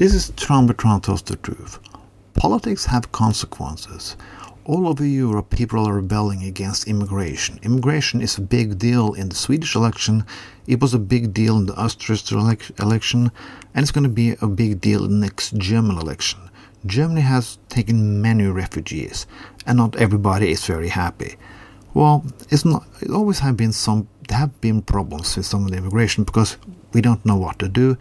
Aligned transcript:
This 0.00 0.14
is 0.14 0.30
Bertrand 0.30 1.04
tells 1.04 1.20
the 1.20 1.36
truth. 1.36 1.78
Politics 2.32 2.86
have 2.86 3.12
consequences. 3.12 4.16
All 4.64 4.88
over 4.88 5.04
Europe, 5.04 5.50
people 5.50 5.86
are 5.86 5.92
rebelling 5.92 6.42
against 6.42 6.88
immigration. 6.88 7.60
Immigration 7.62 8.22
is 8.22 8.38
a 8.38 8.40
big 8.40 8.78
deal 8.78 9.12
in 9.12 9.28
the 9.28 9.34
Swedish 9.34 9.74
election. 9.76 10.24
It 10.66 10.80
was 10.80 10.94
a 10.94 10.98
big 10.98 11.34
deal 11.34 11.58
in 11.58 11.66
the 11.66 11.74
Austrian 11.74 12.56
election, 12.78 13.30
and 13.74 13.82
it's 13.82 13.90
going 13.90 14.04
to 14.04 14.08
be 14.08 14.36
a 14.40 14.46
big 14.46 14.80
deal 14.80 15.04
in 15.04 15.20
the 15.20 15.26
next 15.26 15.54
German 15.58 15.98
election. 15.98 16.40
Germany 16.86 17.20
has 17.20 17.58
taken 17.68 18.22
many 18.22 18.46
refugees, 18.46 19.26
and 19.66 19.76
not 19.76 19.96
everybody 19.96 20.50
is 20.50 20.64
very 20.64 20.88
happy. 20.88 21.36
Well, 21.92 22.24
it's 22.48 22.64
not. 22.64 22.86
It 23.02 23.10
always 23.10 23.40
have 23.40 23.58
been 23.58 23.72
some. 23.72 24.08
Have 24.30 24.58
been 24.62 24.80
problems 24.80 25.36
with 25.36 25.44
some 25.44 25.66
of 25.66 25.72
the 25.72 25.76
immigration 25.76 26.24
because 26.24 26.56
we 26.94 27.02
don't 27.02 27.26
know 27.26 27.36
what 27.36 27.58
to 27.58 27.68
do, 27.68 27.98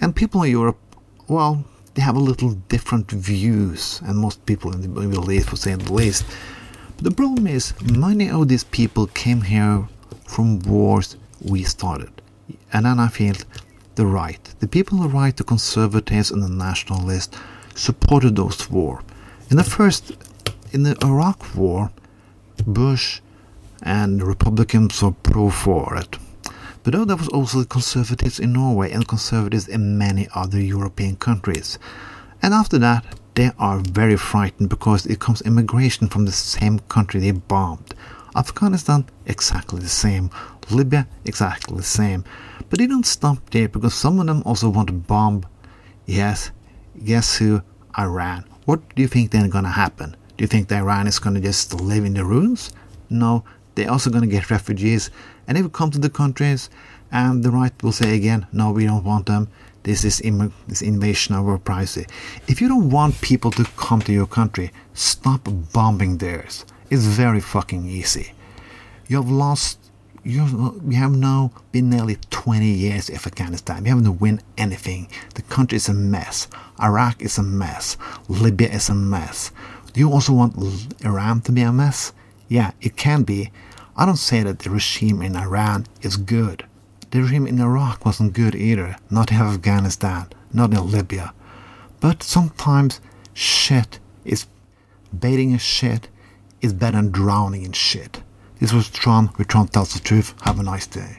and 0.00 0.14
people 0.14 0.44
in 0.44 0.52
Europe 0.52 0.78
well, 1.28 1.64
they 1.94 2.02
have 2.02 2.16
a 2.16 2.20
little 2.20 2.50
different 2.68 3.10
views, 3.10 4.00
and 4.04 4.18
most 4.18 4.44
people 4.46 4.72
in 4.72 4.80
the 4.82 4.88
Middle 4.88 5.30
East 5.30 5.50
would 5.50 5.60
say 5.60 5.74
the 5.74 5.92
least. 5.92 6.24
But 6.96 7.04
the 7.04 7.10
problem 7.10 7.46
is, 7.46 7.72
many 7.80 8.30
of 8.30 8.48
these 8.48 8.64
people 8.64 9.06
came 9.06 9.42
here 9.42 9.88
from 10.26 10.58
wars 10.60 11.16
we 11.40 11.62
started. 11.62 12.10
And 12.72 12.86
then 12.86 12.98
I 12.98 13.08
feel 13.08 13.34
the 13.94 14.06
right, 14.06 14.42
the 14.58 14.66
people 14.66 14.98
on 14.98 15.04
the 15.04 15.14
right, 15.16 15.36
the 15.36 15.44
conservatives 15.44 16.30
and 16.30 16.42
the 16.42 16.48
nationalists, 16.48 17.36
supported 17.74 18.36
those 18.36 18.68
wars. 18.70 19.02
In 19.50 19.56
the 19.56 19.64
first, 19.64 20.12
in 20.72 20.82
the 20.82 20.96
Iraq 21.02 21.54
War, 21.54 21.90
Bush 22.66 23.20
and 23.82 24.20
the 24.20 24.24
Republicans 24.24 25.02
were 25.02 25.12
pro 25.12 25.50
for 25.50 25.96
it. 25.96 26.16
But 26.84 26.92
though 26.92 27.06
there 27.06 27.16
was 27.16 27.28
also 27.28 27.60
the 27.60 27.66
conservatives 27.66 28.38
in 28.38 28.52
Norway 28.52 28.92
and 28.92 29.08
conservatives 29.08 29.66
in 29.66 29.96
many 29.96 30.28
other 30.34 30.60
European 30.60 31.16
countries. 31.16 31.78
And 32.42 32.52
after 32.52 32.78
that, 32.78 33.04
they 33.34 33.50
are 33.58 33.78
very 33.78 34.16
frightened 34.16 34.68
because 34.68 35.06
it 35.06 35.18
comes 35.18 35.40
immigration 35.42 36.08
from 36.08 36.26
the 36.26 36.32
same 36.32 36.78
country 36.80 37.20
they 37.20 37.32
bombed. 37.32 37.94
Afghanistan, 38.36 39.06
exactly 39.26 39.80
the 39.80 39.88
same. 39.88 40.30
Libya, 40.70 41.08
exactly 41.24 41.76
the 41.76 41.82
same. 41.82 42.22
But 42.68 42.78
they 42.78 42.86
don't 42.86 43.06
stop 43.06 43.38
there 43.50 43.68
because 43.68 43.94
some 43.94 44.20
of 44.20 44.26
them 44.26 44.42
also 44.44 44.68
want 44.68 44.88
to 44.88 44.92
bomb, 44.92 45.46
yes, 46.04 46.50
guess 47.02 47.38
who? 47.38 47.62
Iran. 47.98 48.44
What 48.66 48.94
do 48.94 49.02
you 49.02 49.08
think 49.08 49.30
then 49.30 49.48
gonna 49.48 49.70
happen? 49.70 50.16
Do 50.36 50.42
you 50.42 50.48
think 50.48 50.70
Iran 50.70 51.06
is 51.06 51.18
gonna 51.18 51.40
just 51.40 51.72
live 51.74 52.04
in 52.04 52.14
the 52.14 52.24
ruins? 52.24 52.72
No, 53.08 53.44
they're 53.74 53.90
also 53.90 54.10
gonna 54.10 54.26
get 54.26 54.50
refugees 54.50 55.10
and 55.46 55.56
they 55.56 55.62
will 55.62 55.68
come 55.70 55.90
to 55.90 55.98
the 55.98 56.10
countries, 56.10 56.70
and 57.12 57.42
the 57.42 57.50
right 57.50 57.72
will 57.82 57.92
say 57.92 58.14
again, 58.16 58.46
no, 58.52 58.72
we 58.72 58.86
don't 58.86 59.04
want 59.04 59.26
them. 59.26 59.48
This 59.84 60.04
is 60.04 60.20
Im- 60.22 60.52
this 60.66 60.80
invasion 60.80 61.34
of 61.34 61.46
our 61.46 61.58
privacy. 61.58 62.06
If 62.48 62.60
you 62.60 62.68
don't 62.68 62.88
want 62.90 63.20
people 63.20 63.50
to 63.52 63.64
come 63.76 64.00
to 64.02 64.12
your 64.12 64.26
country, 64.26 64.72
stop 64.94 65.46
bombing 65.74 66.18
theirs. 66.18 66.64
It's 66.90 67.04
very 67.04 67.40
fucking 67.40 67.86
easy. 67.86 68.32
You 69.08 69.18
have 69.18 69.30
lost. 69.30 69.78
You 70.22 70.40
have 70.40 70.82
we 70.82 70.94
have 70.94 71.12
now 71.12 71.50
been 71.70 71.90
nearly 71.90 72.16
20 72.30 72.64
years 72.66 73.10
in 73.10 73.16
Afghanistan. 73.16 73.84
You 73.84 73.90
haven't 73.94 74.18
won 74.20 74.40
anything. 74.56 75.08
The 75.34 75.42
country 75.42 75.76
is 75.76 75.88
a 75.90 75.92
mess. 75.92 76.48
Iraq 76.80 77.20
is 77.20 77.36
a 77.36 77.42
mess. 77.42 77.98
Libya 78.28 78.68
is 78.70 78.88
a 78.88 78.94
mess. 78.94 79.50
Do 79.92 80.00
you 80.00 80.10
also 80.10 80.32
want 80.32 80.56
Iran 81.04 81.42
to 81.42 81.52
be 81.52 81.60
a 81.60 81.72
mess? 81.72 82.12
Yeah, 82.48 82.72
it 82.80 82.96
can 82.96 83.22
be, 83.22 83.50
I 83.96 84.06
don't 84.06 84.16
say 84.16 84.42
that 84.42 84.60
the 84.60 84.70
regime 84.70 85.22
in 85.22 85.36
Iran 85.36 85.86
is 86.02 86.16
good. 86.16 86.66
The 87.10 87.22
regime 87.22 87.46
in 87.46 87.60
Iraq 87.60 88.04
wasn't 88.04 88.32
good 88.32 88.54
either, 88.54 88.96
not 89.10 89.30
in 89.30 89.38
Afghanistan, 89.38 90.26
not 90.52 90.72
in 90.72 90.90
Libya. 90.90 91.32
But 92.00 92.22
sometimes 92.22 93.00
shit 93.32 93.98
is 94.24 94.46
baiting 95.18 95.54
a 95.54 95.58
shit 95.58 96.08
is 96.60 96.72
better 96.72 96.96
than 96.96 97.10
drowning 97.10 97.62
in 97.62 97.72
shit. 97.72 98.22
This 98.58 98.72
was 98.72 98.88
Tron, 98.88 99.26
where 99.28 99.44
Tron 99.44 99.68
tells 99.68 99.92
the 99.92 100.00
truth. 100.00 100.34
Have 100.42 100.58
a 100.58 100.62
nice 100.62 100.86
day. 100.86 101.18